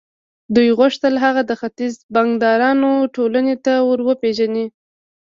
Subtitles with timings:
[0.55, 4.65] دوی غوښتل هغه د ختيځ د بانکدارانو ټولنې ته ور وپېژني.